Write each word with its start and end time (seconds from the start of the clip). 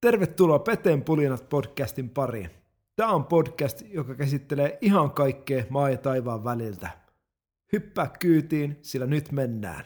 Tervetuloa 0.00 0.58
Peteen 0.58 1.02
pulinat 1.02 1.48
podcastin 1.48 2.10
pariin. 2.10 2.50
Tämä 2.96 3.12
on 3.12 3.24
podcast, 3.24 3.82
joka 3.90 4.14
käsittelee 4.14 4.78
ihan 4.80 5.10
kaikkea 5.10 5.64
maa 5.68 5.90
ja 5.90 5.96
taivaan 5.96 6.44
väliltä. 6.44 6.90
Hyppää 7.72 8.10
kyytiin, 8.20 8.78
sillä 8.82 9.06
nyt 9.06 9.32
mennään. 9.32 9.84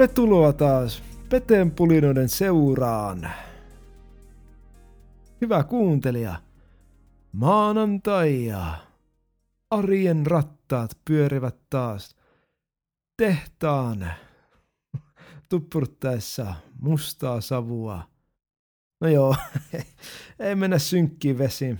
Tervetuloa 0.00 0.52
taas 0.52 1.02
Peteen 1.28 1.70
pulinoiden 1.70 2.28
seuraan. 2.28 3.30
Hyvä 5.40 5.64
kuuntelija. 5.64 6.34
Maanantai 7.32 8.46
ja 8.46 8.74
arjen 9.70 10.26
rattaat 10.26 10.90
pyörivät 11.04 11.56
taas 11.70 12.16
tehtaan 13.16 14.12
tuppuruttaessa 15.48 16.54
mustaa 16.80 17.40
savua. 17.40 18.02
No 19.00 19.08
joo, 19.08 19.36
ei 20.38 20.54
mennä 20.54 20.78
synkkiin 20.78 21.38
vesiin. 21.38 21.78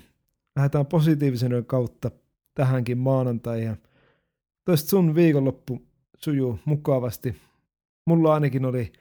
Lähdetään 0.57 0.87
positiivisen 0.87 1.65
kautta 1.67 2.11
tähänkin 2.55 2.99
maanantaihin. 2.99 3.77
Toista 4.65 4.89
sun 4.89 5.15
viikonloppu 5.15 5.83
sujuu 6.17 6.59
mukavasti. 6.65 7.50
Mulla 8.11 8.35
ainakin 8.35 8.65
oli 8.65 8.93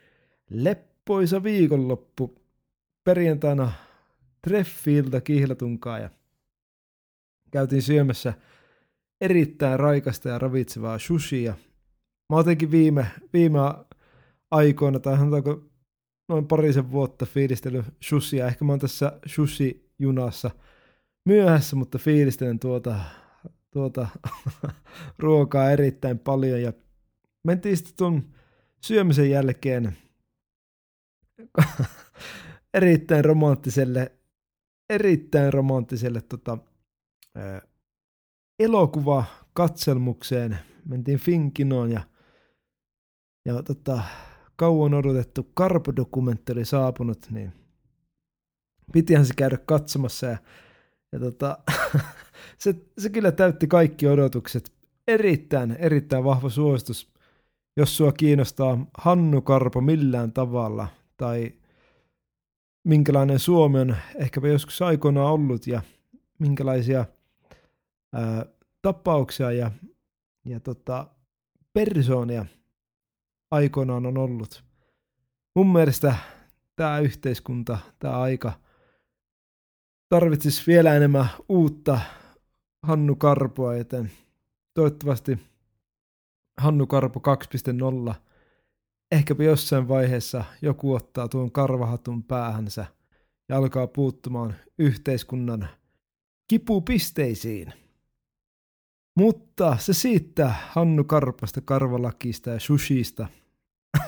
leppoisa 0.50 1.44
viikonloppu. 1.44 2.36
Perjantaina 3.04 3.72
treffiiltä 4.42 5.22
kihlatunkaa 5.22 6.00
ja 6.00 6.10
käytiin 7.52 7.82
syömässä 7.82 8.34
erittäin 9.22 9.80
raikasta 9.80 10.30
ja 10.30 10.40
ravitsevaa 10.40 11.00
sushia. 11.00 11.54
Mä 12.30 12.38
otenkin 12.38 12.72
viime, 12.72 13.06
viime 13.34 13.60
aikoina, 14.52 15.00
tai 15.00 15.18
sanotaanko 15.18 15.64
noin 16.28 16.48
parisen 16.48 16.92
vuotta 16.92 17.26
fiilistellyt 17.26 17.86
sushia. 18.00 18.48
Ehkä 18.48 18.66
mä 18.66 18.72
oon 18.72 18.80
tässä 18.80 19.20
sushi-junassa 19.26 20.52
myöhässä, 21.26 21.76
mutta 21.76 21.98
fiilistelen 21.98 22.60
tuota, 22.60 23.00
tuota 23.72 24.08
ruokaa 25.20 25.72
erittäin 25.72 26.20
paljon 26.20 26.62
ja 26.62 26.74
mentiin 27.44 27.78
sitten 27.78 27.96
tuon 27.98 28.39
syömisen 28.82 29.30
jälkeen 29.30 29.98
erittäin 32.74 33.26
romanttiselle, 33.26 34.12
erittäin 34.90 35.54
romanttiselle 35.54 36.22
tota, 36.22 36.58
ää, 37.36 37.62
elokuva 38.60 39.24
katselmukseen. 39.54 40.58
Mentiin 40.86 41.20
Finkinoon 41.20 41.92
ja, 41.92 42.02
ja 43.46 43.64
tota, 43.64 44.04
kauan 44.56 44.94
odotettu 44.94 45.52
Karpo-dokumentti 45.54 46.52
oli 46.52 46.66
saapunut, 46.66 47.28
niin 47.32 47.54
pitihän 48.94 49.26
se 49.26 49.34
käydä 49.38 49.58
katsomassa 49.58 50.26
ja, 50.26 50.38
ja 51.12 51.20
tota, 51.20 51.58
se, 52.58 52.76
se 52.98 53.10
kyllä 53.10 53.32
täytti 53.32 53.68
kaikki 53.68 54.08
odotukset. 54.08 54.72
Erittäin, 55.08 55.72
erittäin 55.72 56.24
vahva 56.24 56.50
suositus 56.50 57.14
jos 57.78 57.98
sua 57.98 58.12
kiinnostaa 58.12 58.86
Hannu 58.98 59.42
Karpo 59.42 59.82
millään 59.82 60.34
tavalla 60.34 60.88
tai 61.18 61.54
minkälainen 62.88 63.40
Suomi 63.40 63.80
on 63.80 63.96
ehkäpä 64.16 64.48
joskus 64.48 64.82
aikoinaan 64.82 65.34
ollut 65.34 65.68
ja 65.68 65.82
minkälaisia 66.40 67.06
ää, 68.14 68.46
tapauksia 68.82 69.52
ja, 69.52 69.72
ja 70.46 70.60
tota, 70.60 71.08
persoonia 71.74 72.46
aikoinaan 73.52 74.06
on 74.06 74.18
ollut. 74.18 74.64
Mun 75.56 75.72
mielestä 75.72 76.16
tämä 76.76 77.00
yhteiskunta, 77.00 77.78
tämä 78.00 78.20
aika 78.20 78.54
tarvitsisi 80.10 80.64
vielä 80.68 80.96
enemmän 80.96 81.30
uutta 81.50 82.00
Hannu 82.84 83.16
Karpoa, 83.16 83.76
joten 83.76 84.12
toivottavasti 84.74 85.49
Hannu 86.60 86.88
Karpo 86.88 87.22
2.0. 88.10 88.14
Ehkäpä 89.12 89.44
jossain 89.44 89.88
vaiheessa 89.88 90.44
joku 90.62 90.94
ottaa 90.94 91.28
tuon 91.28 91.52
karvahatun 91.52 92.24
päähänsä 92.24 92.86
ja 93.50 93.58
alkaa 93.58 93.88
puuttumaan 93.88 94.56
yhteiskunnan 94.80 95.68
kipupisteisiin. 96.48 97.74
Mutta 99.18 99.78
se 99.78 99.94
siitä 99.94 100.54
Hannu 100.70 101.04
Karpasta, 101.04 101.62
karvalakista 101.62 102.50
ja 102.50 102.60
sushista. 102.60 103.28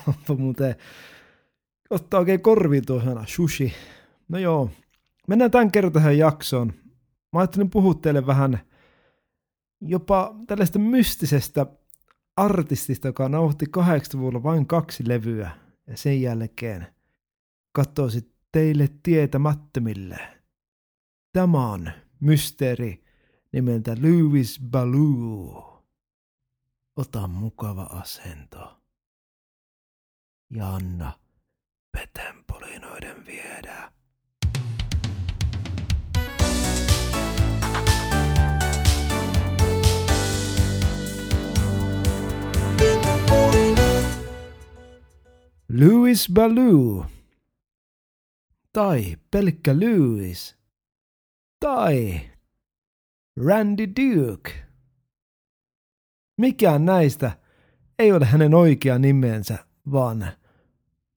Onpa 0.07 0.35
muuten 0.35 0.75
ottaa 1.89 2.19
oikein 2.19 2.41
korviin 2.41 2.85
tuo 2.85 3.01
sana, 3.01 3.23
sushi. 3.27 3.73
No 4.29 4.37
joo, 4.37 4.69
mennään 5.27 5.51
tämän 5.51 5.71
kertaan 5.71 6.17
jaksoon. 6.17 6.73
Mä 7.33 7.39
ajattelin 7.39 7.69
puhua 7.69 7.93
teille 7.93 8.25
vähän 8.27 8.59
jopa 9.81 10.35
tällaista 10.47 10.79
mystisestä 10.79 11.65
artistista, 12.37 13.07
joka 13.07 13.29
nauhoitti 13.29 13.65
80-luvulla 13.65 14.43
vain 14.43 14.67
kaksi 14.67 15.07
levyä 15.07 15.51
ja 15.87 15.97
sen 15.97 16.21
jälkeen 16.21 16.87
katosi 17.71 18.35
teille 18.51 18.89
tietämättömille. 19.03 20.41
Tämä 21.33 21.71
on 21.71 21.91
mysteeri 22.19 23.03
nimeltä 23.53 23.95
Louis 24.01 24.59
Baloo. 24.71 25.83
Ota 26.95 27.27
mukava 27.27 27.83
asento. 27.83 28.81
Ja 30.49 30.75
anna 30.75 31.19
petenpolinoiden 31.91 33.25
viedä. 33.25 33.91
Louis 45.81 46.29
Baloo. 46.33 47.05
Tai 48.73 49.17
pelkkä 49.31 49.73
Louis. 49.79 50.55
Tai 51.59 52.21
Randy 53.45 53.87
Duke. 53.87 54.51
Mikään 56.37 56.85
näistä 56.85 57.37
ei 57.99 58.11
ole 58.11 58.25
hänen 58.25 58.53
oikea 58.53 58.99
nimensä, 58.99 59.65
vaan 59.91 60.27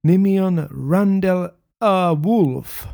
nimi 0.05 0.41
on 0.41 0.69
Randall 0.91 1.49
A. 1.81 2.15
Wolf. 2.15 2.85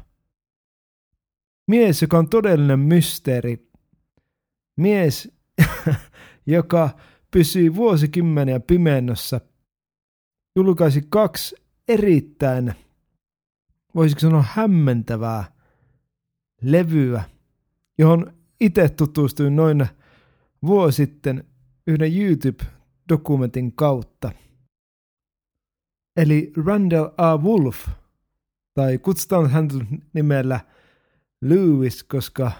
Mies, 1.69 2.03
joka 2.03 2.19
on 2.19 2.29
todellinen 2.29 2.81
mysteeri. 2.81 3.71
Mies, 4.77 5.33
joka 6.47 6.91
pysyy 7.31 7.75
vuosikymmeniä 7.75 8.61
pimennossa 8.61 9.41
julkaisi 10.57 11.07
kaksi 11.09 11.57
erittäin, 11.89 12.75
voisiko 13.95 14.21
sanoa 14.21 14.45
hämmentävää 14.49 15.45
levyä, 16.63 17.25
johon 17.99 18.35
itse 18.61 18.89
tutustuin 18.89 19.57
noin 19.57 19.87
vuosi 20.67 20.97
sitten 20.97 21.45
yhden 21.87 22.13
YouTube-dokumentin 22.17 23.73
kautta. 23.73 24.33
Eli 26.17 26.53
Randall 26.67 27.09
A. 27.17 27.37
Wolf, 27.37 27.89
tai 28.75 28.99
kutsutaan 28.99 29.51
häntä 29.51 29.75
nimellä 30.13 30.61
Lewis, 31.43 32.05
koska 32.05 32.53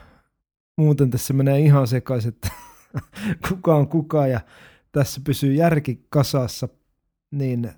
muuten 0.77 1.11
tässä 1.11 1.35
menee 1.35 1.61
ihan 1.61 1.87
sekaisin, 1.87 2.35
kuka 3.49 3.77
on 3.77 3.89
kuka 3.89 4.27
ja 4.27 4.41
tässä 4.93 5.21
pysyy 5.25 5.55
järki 5.55 6.07
kasassa, 6.11 6.69
niin 7.31 7.73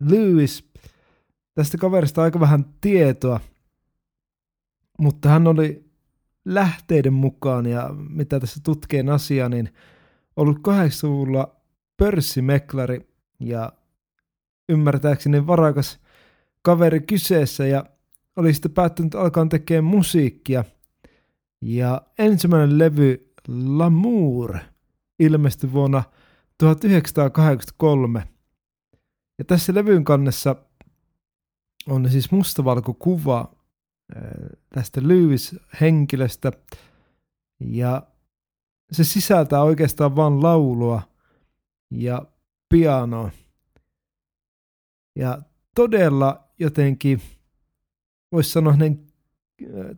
Lewis, 0.00 0.70
tästä 1.54 1.78
kaverista 1.78 2.22
aika 2.22 2.40
vähän 2.40 2.64
tietoa, 2.80 3.40
mutta 4.98 5.28
hän 5.28 5.46
oli 5.46 5.92
lähteiden 6.44 7.12
mukaan 7.12 7.66
ja 7.66 7.90
mitä 8.08 8.40
tässä 8.40 8.60
tutkeen 8.64 9.08
asiaa, 9.08 9.48
niin 9.48 9.68
ollut 10.36 10.58
80-luvulla 10.58 11.56
pörssimeklari 11.96 13.08
ja 13.40 13.72
ymmärtääkseni 14.68 15.46
varakas 15.46 16.00
kaveri 16.62 17.00
kyseessä 17.00 17.66
ja 17.66 17.84
oli 18.36 18.52
sitten 18.54 18.70
päättänyt 18.70 19.14
alkaa 19.14 19.46
tekemään 19.46 19.84
musiikkia. 19.84 20.64
Ja 21.60 22.02
ensimmäinen 22.18 22.78
levy 22.78 23.32
L'amour 23.48 24.58
ilmestyi 25.18 25.72
vuonna 25.72 26.02
1983. 26.58 28.28
Ja 29.42 29.46
tässä 29.46 29.74
levyn 29.74 30.04
kannessa 30.04 30.56
on 31.88 32.10
siis 32.10 32.32
mustavalko 32.32 32.94
kuva 32.94 33.54
tästä 34.68 35.00
Lewis-henkilöstä 35.00 36.52
ja 37.60 38.02
se 38.92 39.04
sisältää 39.04 39.62
oikeastaan 39.62 40.16
vain 40.16 40.42
laulua 40.42 41.02
ja 41.90 42.26
pianoa. 42.68 43.30
Ja 45.16 45.42
todella 45.74 46.48
jotenkin, 46.58 47.20
voisi 48.32 48.50
sanoa, 48.50 48.74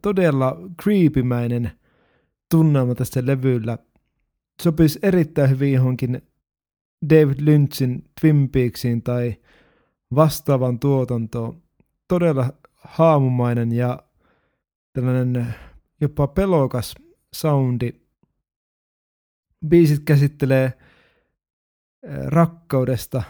todella 0.02 0.56
creepimäinen 0.82 1.70
tunnelma 2.50 2.94
tästä 2.94 3.26
levyllä. 3.26 3.78
Sopisi 4.62 4.98
erittäin 5.02 5.50
hyvin 5.50 5.72
johonkin 5.72 6.22
David 7.10 7.40
Lynchin 7.40 8.04
Twin 8.20 8.48
Peaksiin 8.48 9.02
tai 9.02 9.36
vastaavan 10.14 10.78
tuotantoon. 10.78 11.62
Todella 12.08 12.52
haamumainen 12.74 13.72
ja 13.72 13.98
tällainen 14.92 15.54
jopa 16.00 16.26
pelokas 16.26 16.94
soundi. 17.34 17.92
Biisit 19.68 20.02
käsittelee 20.04 20.72
rakkaudesta, 22.26 23.22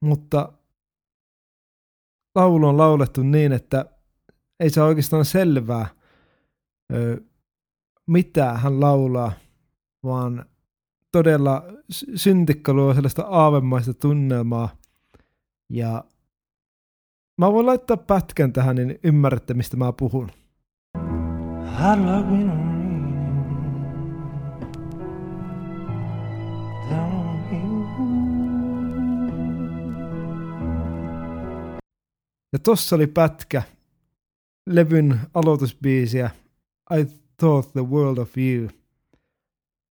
mutta 0.00 0.52
laulu 2.34 2.68
on 2.68 2.78
laulettu 2.78 3.22
niin, 3.22 3.52
että 3.52 3.84
ei 4.60 4.70
saa 4.70 4.86
oikeastaan 4.86 5.24
selvää, 5.24 5.86
mitä 8.06 8.52
hän 8.54 8.80
laulaa, 8.80 9.32
vaan 10.02 10.49
todella 11.12 11.64
syntikka 12.14 12.72
luo 12.72 12.94
sellaista 12.94 13.22
aavemaista 13.22 13.94
tunnelmaa. 13.94 14.68
Ja 15.72 16.04
mä 17.38 17.52
voin 17.52 17.66
laittaa 17.66 17.96
pätkän 17.96 18.52
tähän, 18.52 18.76
niin 18.76 18.98
ymmärrätte, 19.04 19.54
mistä 19.54 19.76
mä 19.76 19.92
puhun. 19.92 20.30
Ja 32.52 32.58
tossa 32.62 32.96
oli 32.96 33.06
pätkä 33.06 33.62
levyn 34.66 35.20
aloitusbiisiä 35.34 36.30
I 36.98 37.06
Thought 37.36 37.72
the 37.72 37.80
World 37.80 38.18
of 38.18 38.38
You. 38.38 38.79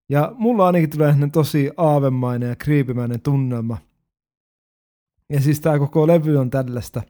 Ja 0.09 0.33
mulla 0.37 0.65
ainakin 0.65 0.89
tulee 0.89 1.15
tosi 1.31 1.71
aavemainen 1.77 2.49
ja 2.49 2.55
kriipimäinen 2.55 3.21
tunnelma. 3.21 3.77
Ja 5.29 5.41
siis 5.41 5.59
tää 5.59 5.79
koko 5.79 6.07
levy 6.07 6.37
on 6.37 6.49
tällaista. 6.49 7.01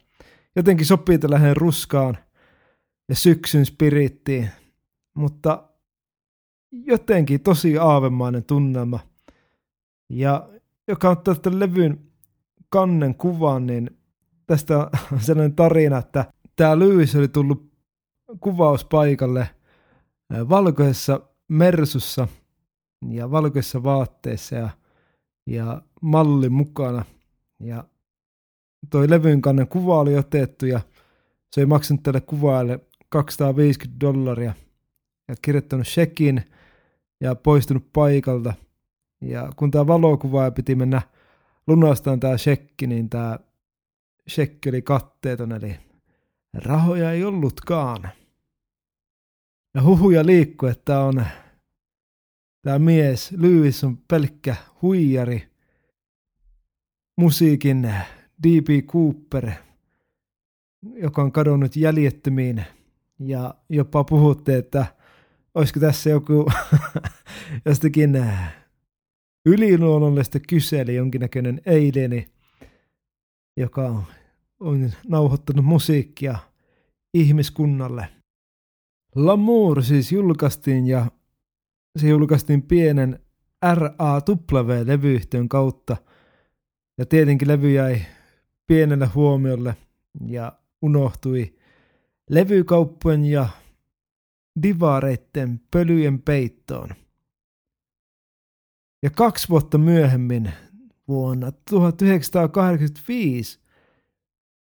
Jotenkin 0.55 0.85
sopii 0.85 1.19
tällainen 1.19 1.57
ruskaan 1.57 2.17
ja 3.09 3.15
syksyn 3.15 3.65
spirittiin. 3.65 4.49
Mutta 5.13 5.69
jotenkin 6.71 7.41
tosi 7.41 7.77
aavemainen 7.77 8.43
tunnelma. 8.43 8.99
Ja 10.09 10.49
joka 10.87 11.09
ottaa 11.09 11.35
tämän 11.35 11.59
levyn 11.59 11.99
kannen 12.69 13.15
kuvan, 13.15 13.67
niin 13.67 13.97
tästä 14.45 14.77
on 15.11 15.19
sellainen 15.19 15.55
tarina, 15.55 15.97
että 15.97 16.33
tämä 16.55 16.79
Lewis 16.79 17.15
oli 17.15 17.27
tullut 17.27 17.71
kuvauspaikalle 18.39 19.49
valkoisessa 20.49 21.21
mersussa 21.47 22.27
ja 23.07 23.31
valkoisessa 23.31 23.83
vaatteessa 23.83 24.55
ja, 24.55 24.69
ja 25.47 25.81
malli 26.01 26.49
mukana. 26.49 27.05
Ja 27.59 27.83
toi 28.89 29.09
levyn 29.09 29.41
kannen 29.41 29.67
kuva 29.67 29.99
oli 29.99 30.17
otettu 30.17 30.65
ja 30.65 30.79
se 31.51 31.61
ei 31.61 31.65
maksanut 31.65 32.03
tälle 32.03 32.21
kuvaajalle 32.21 32.79
250 33.09 33.99
dollaria 33.99 34.53
ja 35.27 35.35
kirjoittanut 35.41 35.87
shekin 35.87 36.43
ja 37.21 37.35
poistunut 37.35 37.93
paikalta. 37.93 38.53
Ja 39.21 39.51
kun 39.55 39.71
tämä 39.71 39.87
valokuvaaja 39.87 40.51
piti 40.51 40.75
mennä 40.75 41.01
lunastamaan 41.67 42.19
tämä 42.19 42.37
shekki, 42.37 42.87
niin 42.87 43.09
tämä 43.09 43.39
shekki 44.29 44.69
oli 44.69 44.81
katteeton, 44.81 45.51
eli 45.51 45.75
rahoja 46.53 47.11
ei 47.11 47.23
ollutkaan. 47.23 48.09
Ja 49.75 49.83
huhuja 49.83 50.25
liikkuu, 50.25 50.69
että 50.69 50.99
on 50.99 51.25
tämä 52.61 52.79
mies, 52.79 53.31
Lewis 53.31 53.83
on 53.83 53.97
pelkkä 53.97 54.55
huijari, 54.81 55.47
musiikin 57.17 57.81
D.B. 58.43 58.85
Cooper, 58.87 59.51
joka 60.93 61.21
on 61.21 61.31
kadonnut 61.31 61.75
jäljettömiin 61.75 62.65
ja 63.19 63.55
jopa 63.69 64.03
puhutte, 64.03 64.57
että 64.57 64.85
olisiko 65.55 65.79
tässä 65.79 66.09
joku 66.09 66.51
jostakin 67.65 68.25
yliluonnollista 69.45 70.39
kyseli 70.39 70.95
jonkinnäköinen 70.95 71.61
eileni, 71.65 72.27
joka 73.57 73.85
on, 73.85 74.03
on 74.59 74.91
nauhoittanut 75.07 75.65
musiikkia 75.65 76.37
ihmiskunnalle. 77.13 78.07
L'amour 79.15 79.83
siis 79.83 80.11
julkaistiin 80.11 80.87
ja 80.87 81.11
se 81.99 82.07
julkaistiin 82.07 82.61
pienen 82.61 83.19
RAW-levyyhtiön 83.73 85.49
kautta. 85.49 85.97
Ja 86.97 87.05
tietenkin 87.05 87.47
levy 87.47 87.71
jäi 87.71 88.01
pienelle 88.67 89.05
huomiolle 89.05 89.75
ja 90.27 90.53
unohtui 90.81 91.55
levykauppojen 92.29 93.25
ja 93.25 93.47
divareitten 94.63 95.61
pölyjen 95.71 96.21
peittoon. 96.21 96.89
Ja 99.03 99.09
kaksi 99.09 99.49
vuotta 99.49 99.77
myöhemmin, 99.77 100.51
vuonna 101.07 101.51
1985, 101.51 103.59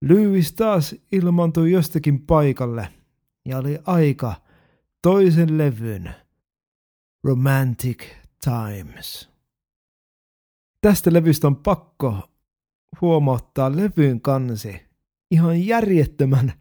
Lewis 0.02 0.54
taas 0.54 0.96
ilmaantui 1.12 1.72
jostakin 1.72 2.26
paikalle 2.26 2.88
ja 3.46 3.58
oli 3.58 3.80
aika 3.86 4.34
toisen 5.02 5.58
levyn 5.58 6.25
Romantic 7.26 8.04
Times. 8.44 9.30
Tästä 10.82 11.14
levystä 11.14 11.48
on 11.48 11.56
pakko 11.56 12.30
huomauttaa 13.02 13.76
levyn 13.76 14.22
kansi. 14.22 14.82
Ihan 15.32 15.66
järjettömän 15.66 16.54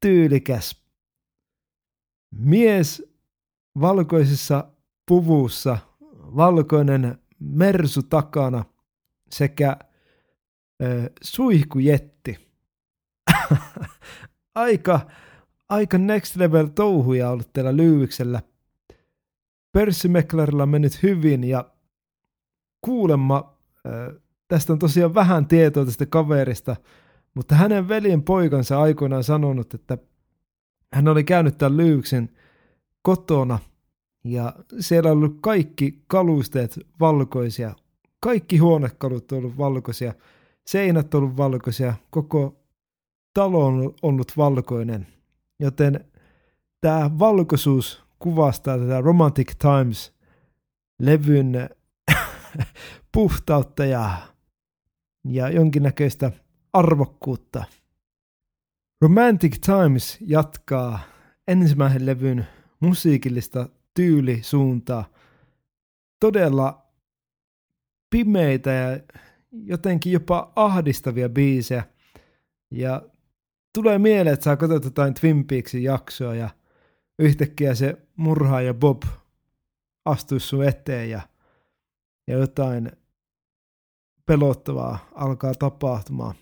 tyylikäs. 0.00 0.84
Mies 2.30 3.12
valkoisessa 3.80 4.70
puvussa, 5.06 5.78
valkoinen 6.36 7.18
mersu 7.38 8.02
takana 8.02 8.64
sekä 9.30 9.76
ö, 10.82 11.10
suihkujetti. 11.22 12.48
aika, 14.54 15.00
aika 15.68 15.98
next 15.98 16.36
level 16.36 16.66
touhuja 16.66 17.30
ollut 17.30 17.52
teillä 17.52 17.76
Lyyviksellä. 17.76 18.42
Pörssimeklarilla 19.72 20.66
mennyt 20.66 21.02
hyvin 21.02 21.44
ja 21.44 21.70
kuulemma 22.80 23.58
tästä 24.48 24.72
on 24.72 24.78
tosiaan 24.78 25.14
vähän 25.14 25.46
tietoa 25.46 25.84
tästä 25.84 26.06
kaverista, 26.06 26.76
mutta 27.34 27.54
hänen 27.54 27.88
veljen 27.88 28.22
poikansa 28.22 28.80
aikoinaan 28.80 29.24
sanonut, 29.24 29.74
että 29.74 29.98
hän 30.92 31.08
oli 31.08 31.24
käynyt 31.24 31.58
tämän 31.58 31.76
Lyyksen 31.76 32.30
kotona 33.02 33.58
ja 34.24 34.54
siellä 34.80 35.10
on 35.10 35.16
ollut 35.16 35.38
kaikki 35.40 36.04
kalusteet 36.06 36.78
valkoisia. 37.00 37.74
Kaikki 38.20 38.58
huonekalut 38.58 39.32
on 39.32 39.38
ollut 39.38 39.58
valkoisia, 39.58 40.14
seinät 40.66 41.14
on 41.14 41.22
ollut 41.22 41.36
valkoisia, 41.36 41.94
koko 42.10 42.60
talo 43.34 43.66
on 43.66 43.94
ollut 44.02 44.32
valkoinen. 44.36 45.06
Joten 45.60 46.04
tämä 46.80 47.10
valkoisuus 47.18 48.04
kuvastaa 48.20 48.78
tätä 48.78 49.00
Romantic 49.00 49.52
Times-levyn 49.58 51.68
puhtautta 53.12 53.84
ja, 53.84 54.10
ja 55.24 55.48
jonkinnäköistä 55.48 56.32
arvokkuutta. 56.72 57.64
Romantic 59.00 59.60
Times 59.60 60.18
jatkaa 60.20 61.00
ensimmäisen 61.48 62.06
levyn 62.06 62.46
musiikillista 62.80 63.68
tyylisuuntaa. 63.94 65.04
Todella 66.20 66.86
pimeitä 68.10 68.70
ja 68.70 69.00
jotenkin 69.52 70.12
jopa 70.12 70.52
ahdistavia 70.56 71.28
biisejä. 71.28 71.84
Ja 72.70 73.02
tulee 73.74 73.98
mieleen, 73.98 74.34
että 74.34 74.44
saa 74.44 74.56
katsot 74.56 74.84
jotain 74.84 75.14
Twin 75.14 75.46
Peaksin 75.46 75.82
jaksoa 75.82 76.34
ja 76.34 76.50
yhtäkkiä 77.20 77.74
se 77.74 77.98
murhaaja 78.16 78.74
Bob 78.74 79.02
astuisi 80.04 80.46
sun 80.46 80.64
eteen 80.64 81.10
ja, 81.10 81.20
ja 82.26 82.38
jotain 82.38 82.92
pelottavaa 84.26 84.98
alkaa 85.14 85.54
tapahtumaan. 85.54 86.34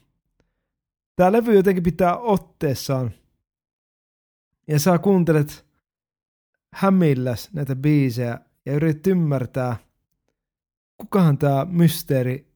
Tämä 1.16 1.32
levy 1.32 1.54
jotenkin 1.54 1.82
pitää 1.82 2.16
otteessaan 2.16 3.10
ja 4.68 4.78
sä 4.80 4.98
kuuntelet 4.98 5.66
hämilläs 6.74 7.50
näitä 7.52 7.76
biisejä 7.76 8.40
ja 8.66 8.72
yrität 8.72 9.06
ymmärtää, 9.06 9.76
kukahan 10.96 11.38
tämä 11.38 11.66
mysteeri 11.70 12.52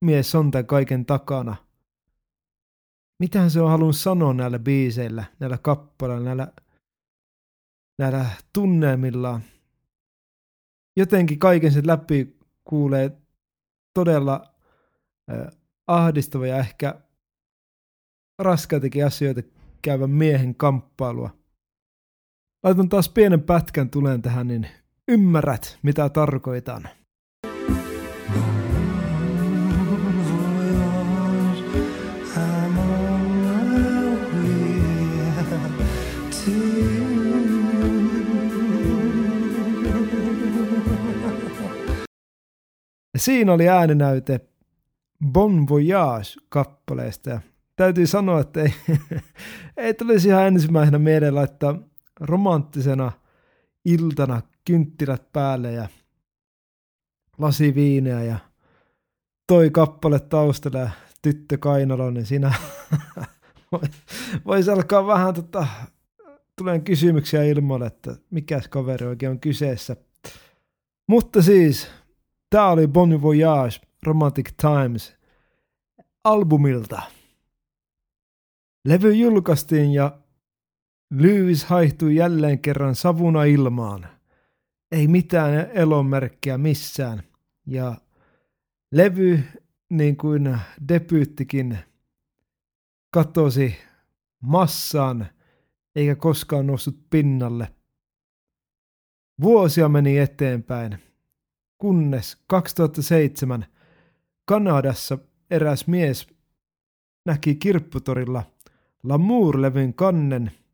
mies 0.00 0.34
on 0.34 0.50
tämän 0.50 0.66
kaiken 0.66 1.06
takana. 1.06 1.56
Mitähän 3.18 3.50
se 3.50 3.60
on 3.60 3.70
halunnut 3.70 3.96
sanoa 3.96 4.34
näillä 4.34 4.58
biiseillä, 4.58 5.24
näillä 5.40 5.58
kappaleilla, 5.58 6.24
näillä, 6.24 6.52
näillä 7.98 8.26
tunnelmillaan. 8.52 9.42
Jotenkin 10.96 11.38
kaiken 11.38 11.72
sen 11.72 11.86
läpi 11.86 12.38
kuulee 12.64 13.10
todella 13.94 14.54
äh, 15.32 15.46
ahdistava 15.86 16.46
ja 16.46 16.58
ehkä 16.58 17.00
raskaitakin 18.38 19.06
asioita 19.06 19.42
käyvän 19.82 20.10
miehen 20.10 20.54
kamppailua. 20.54 21.30
Laitan 22.62 22.88
taas 22.88 23.08
pienen 23.08 23.42
pätkän 23.42 23.90
tulen 23.90 24.22
tähän, 24.22 24.48
niin 24.48 24.68
ymmärrät, 25.08 25.78
mitä 25.82 26.08
tarkoitan. 26.08 26.88
Siinä 43.16 43.52
oli 43.52 43.68
ääninäyte 43.68 44.40
Bon 45.32 45.68
Voyage-kappaleesta. 45.68 47.40
täytyy 47.76 48.06
sanoa, 48.06 48.40
että 48.40 48.62
ei, 48.62 48.74
ei 49.76 49.94
tulisi 49.94 50.28
ihan 50.28 50.46
ensimmäisenä 50.46 50.98
mieleen 50.98 51.34
laittaa 51.34 51.78
romanttisena 52.20 53.12
iltana 53.84 54.42
kynttilät 54.64 55.32
päälle 55.32 55.72
ja 55.72 55.88
lasi 57.38 57.74
viineä 57.74 58.22
ja 58.22 58.38
toi 59.46 59.70
kappale 59.70 60.20
taustalla 60.20 60.78
ja 60.78 60.90
tyttö 61.22 61.58
kainalo, 61.58 62.10
niin 62.10 62.26
siinä 62.26 62.54
voisi 64.46 64.70
alkaa 64.70 65.06
vähän 65.06 65.34
tota, 65.34 65.66
tulee 66.56 66.80
kysymyksiä 66.80 67.44
ilmoille, 67.44 67.86
että 67.86 68.16
mikä 68.30 68.60
kaveri 68.70 69.06
oikein 69.06 69.32
on 69.32 69.40
kyseessä. 69.40 69.96
Mutta 71.06 71.42
siis, 71.42 71.88
tämä 72.54 72.68
oli 72.68 72.86
Bon 72.86 73.22
Voyage 73.22 73.80
Romantic 74.02 74.50
Times 74.56 75.16
albumilta. 76.24 77.02
Levy 78.84 79.12
julkaistiin 79.12 79.92
ja 79.92 80.18
Lewis 81.14 81.64
haihtui 81.64 82.16
jälleen 82.16 82.58
kerran 82.58 82.94
savuna 82.94 83.44
ilmaan. 83.44 84.06
Ei 84.92 85.08
mitään 85.08 85.70
elonmerkkiä 85.72 86.58
missään. 86.58 87.22
Ja 87.66 87.96
levy, 88.92 89.40
niin 89.90 90.16
kuin 90.16 90.58
debyyttikin, 90.88 91.78
katosi 93.10 93.76
massaan 94.42 95.26
eikä 95.96 96.14
koskaan 96.14 96.66
noussut 96.66 97.10
pinnalle. 97.10 97.74
Vuosia 99.40 99.88
meni 99.88 100.18
eteenpäin, 100.18 100.98
kunnes 101.84 102.36
2007 102.46 103.66
Kanadassa 104.44 105.18
eräs 105.50 105.86
mies 105.86 106.26
näki 107.24 107.54
kirpputorilla 107.54 108.42
Lamour-levyn 109.02 109.94
kannen– 109.94 110.50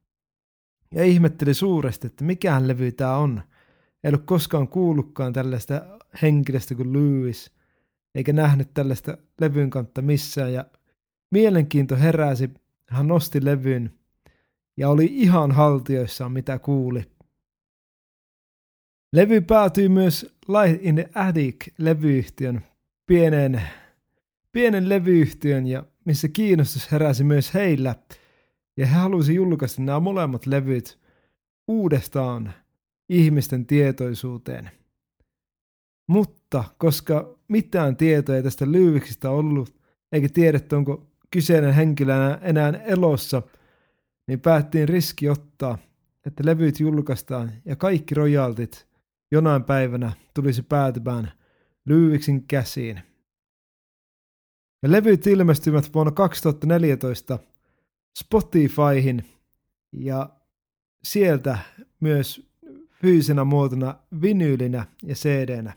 ja 0.95 1.05
ihmetteli 1.05 1.55
suuresti, 1.55 2.07
että 2.07 2.25
mikähän 2.25 2.69
levy 2.69 2.93
tämä 2.93 3.17
on. 3.17 3.43
Ei 4.05 4.09
ollut 4.09 4.25
koskaan 4.25 4.69
kuullutkaan 4.69 5.33
tällaista 5.33 5.99
henkilöstä 6.23 6.75
kuin 6.75 6.93
Lewis, 6.93 7.52
eikä 8.14 8.33
nähnyt 8.33 8.75
tällaista 8.75 9.19
levyn 9.40 9.71
kantta 9.71 10.02
missään, 10.02 10.52
ja 10.52 10.64
mielenkiinto 11.31 11.97
heräsi, 11.97 12.50
hän 12.88 13.09
nosti 13.09 13.45
levyn, 13.45 13.93
ja 14.76 14.88
oli 14.88 15.09
ihan 15.11 15.52
haltioissaan 15.52 16.33
mitä 16.33 16.59
kuuli. 16.59 17.05
Levy 19.12 19.40
päätyi 19.40 19.88
myös 19.88 20.35
Light 20.50 20.85
in 20.85 20.95
the 20.95 21.09
Attic-levyyhtiön 21.14 22.61
pienen, 23.07 23.62
pienen 24.52 24.88
levyyhtiön, 24.88 25.66
ja 25.66 25.85
missä 26.04 26.28
kiinnostus 26.28 26.92
heräsi 26.92 27.25
myös 27.25 27.54
heillä– 27.54 27.95
ja 28.80 28.87
he 28.87 28.95
halusivat 28.95 29.37
julkaista 29.37 29.83
nämä 29.83 30.00
molemmat 30.00 30.47
levyt 30.47 30.99
uudestaan 31.69 32.52
ihmisten 33.09 33.66
tietoisuuteen. 33.66 34.71
Mutta 36.07 36.64
koska 36.78 37.38
mitään 37.49 37.97
tietoa 37.97 38.37
ei 38.37 38.42
tästä 38.42 38.73
Lyviksistä 38.73 39.30
ollut, 39.30 39.80
eikä 40.12 40.28
tiedetty 40.28 40.76
onko 40.76 41.07
kyseinen 41.30 41.75
henkilö 41.75 42.38
enää 42.42 42.71
elossa, 42.71 43.42
niin 44.26 44.40
päättiin 44.40 44.88
riski 44.88 45.28
ottaa, 45.28 45.78
että 46.26 46.42
levyt 46.47 46.80
julkaistaan 46.80 47.52
ja 47.64 47.76
kaikki 47.76 48.14
rojaltit 48.14 48.87
jonain 49.31 49.65
päivänä 49.65 50.13
tulisi 50.35 50.63
päätymään 50.63 51.33
Lyviksin 51.85 52.47
käsiin. 52.47 53.01
Ja 54.83 54.93
levyt 54.93 55.27
ilmestyivät 55.27 55.95
vuonna 55.95 56.13
2014 56.13 57.39
Spotifyhin 58.19 59.25
ja 59.93 60.31
sieltä 61.05 61.59
myös 62.01 62.51
fyysinä 62.91 63.45
muotona 63.45 63.95
vinyylinä 64.23 64.87
ja 65.03 65.15
CD-nä. 65.15 65.73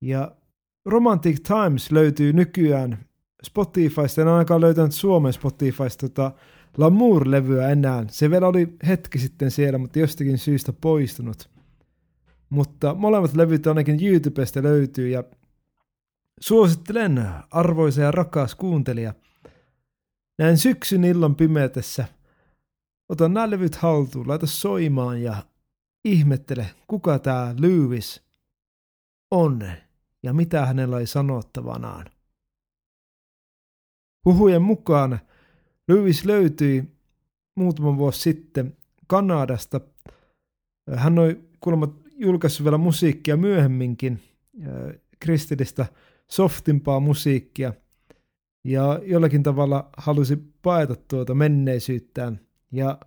Ja 0.00 0.36
Romantic 0.84 1.42
Times 1.42 1.92
löytyy 1.92 2.32
nykyään 2.32 2.98
Spotifysta, 3.44 4.22
en 4.22 4.28
ainakaan 4.28 4.60
löytänyt 4.60 4.92
Suomen 4.92 5.32
Spotifysta 5.32 6.08
tota 6.08 6.32
Lamour-levyä 6.78 7.68
enää. 7.68 8.04
Se 8.08 8.30
vielä 8.30 8.48
oli 8.48 8.76
hetki 8.86 9.18
sitten 9.18 9.50
siellä, 9.50 9.78
mutta 9.78 9.98
jostakin 9.98 10.38
syystä 10.38 10.72
poistunut. 10.72 11.50
Mutta 12.50 12.94
molemmat 12.94 13.34
levyt 13.34 13.66
ainakin 13.66 14.06
YouTubesta 14.06 14.62
löytyy 14.62 15.08
ja 15.08 15.24
suosittelen 16.40 17.26
arvoisa 17.50 18.00
ja 18.00 18.10
rakas 18.10 18.54
kuuntelija– 18.54 19.14
näin 20.40 20.58
syksyn 20.58 21.04
illan 21.04 21.34
pimeätessä. 21.34 22.04
Ota 23.08 23.28
nämä 23.28 23.50
levyt 23.50 23.74
haltuun, 23.74 24.28
laita 24.28 24.46
soimaan 24.46 25.22
ja 25.22 25.42
ihmettele, 26.04 26.66
kuka 26.86 27.18
tämä 27.18 27.54
Lewis 27.58 28.22
on 29.30 29.62
ja 30.22 30.32
mitä 30.32 30.66
hänellä 30.66 30.96
oli 30.96 31.06
sanottavanaan. 31.06 32.06
Huhujen 34.24 34.62
mukaan 34.62 35.20
Lewis 35.88 36.24
löytyi 36.24 36.84
muutama 37.56 37.96
vuosi 37.96 38.20
sitten 38.20 38.76
Kanadasta. 39.06 39.80
Hän 40.96 41.18
oli 41.18 41.50
kuulemma 41.60 41.88
julkaissut 42.20 42.64
vielä 42.64 42.78
musiikkia 42.78 43.36
myöhemminkin, 43.36 44.20
kristillistä 45.20 45.86
softimpaa 46.28 47.00
musiikkia– 47.00 47.72
ja 48.64 49.00
jollakin 49.04 49.42
tavalla 49.42 49.90
halusi 49.96 50.36
paeta 50.62 50.96
tuota 51.08 51.34
menneisyyttään. 51.34 52.40
Ja 52.72 52.98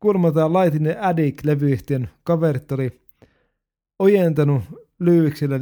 kuulemma 0.00 0.32
tämä 0.32 0.48
Light 0.48 0.74
in 0.74 0.86
Addict-levyyhtiön 1.00 2.08
kaverit 2.24 2.72
oli 2.72 3.00
ojentanut 3.98 4.62
Lyviksille 4.98 5.60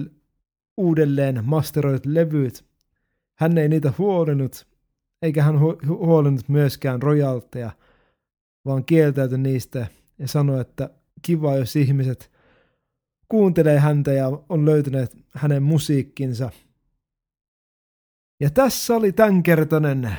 uudelleen 0.77 1.43
masteroit 1.45 2.07
levyt. 2.07 2.65
Hän 3.35 3.59
ei 3.59 3.69
niitä 3.69 3.93
huolinut, 3.99 4.67
eikä 5.23 5.43
hän 5.43 5.55
hu- 5.55 5.87
huolinut 5.89 6.49
myöskään 6.49 7.03
rojalteja, 7.03 7.71
vaan 8.65 8.85
kieltäytyi 8.85 9.39
niistä 9.39 9.87
ja 10.19 10.29
sanoi, 10.29 10.61
että 10.61 10.91
kiva, 11.23 11.57
jos 11.57 11.77
ihmiset 11.77 12.31
kuuntelee 13.31 13.79
häntä 13.79 14.13
ja 14.13 14.27
on 14.49 14.67
löytäneet 14.67 15.17
hänen 15.35 15.63
musiikkinsa– 15.63 16.51
ja 18.41 18.51
tässä 18.51 18.97
oli 18.97 19.13
tämänkertainen 19.13 20.17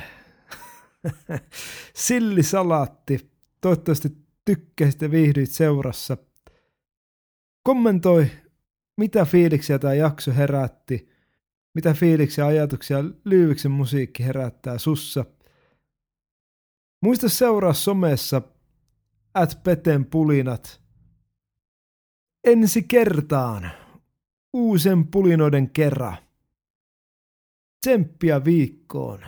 sillisalaatti. 1.94 3.32
Toivottavasti 3.60 4.08
tykkäsit 4.44 5.02
ja 5.02 5.10
viihdyit 5.10 5.50
seurassa. 5.50 6.16
Kommentoi, 7.62 8.26
mitä 8.96 9.24
fiiliksiä 9.24 9.78
tämä 9.78 9.94
jakso 9.94 10.32
herätti, 10.32 11.08
mitä 11.74 11.94
fiiliksiä 11.94 12.46
ajatuksia 12.46 13.04
Lyyviksen 13.24 13.70
musiikki 13.70 14.24
herättää 14.24 14.78
sussa. 14.78 15.24
Muista 17.02 17.28
seuraa 17.28 17.72
somessa 17.72 18.42
at 19.34 19.60
Peten 19.62 20.04
pulinat. 20.04 20.81
Ensi 22.44 22.82
kertaan 22.82 23.70
uusen 24.52 25.06
pulinoiden 25.06 25.70
kerran. 25.70 26.16
Tsemppiä 27.80 28.44
viikkoon. 28.44 29.20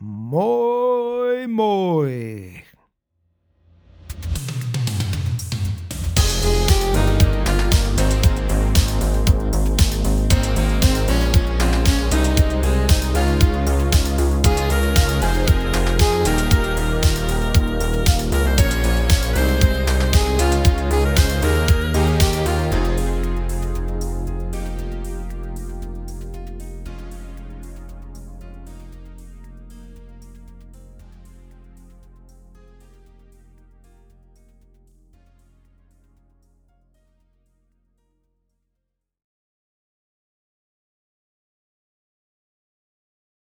Moi 0.00 1.46
moi! 1.46 2.62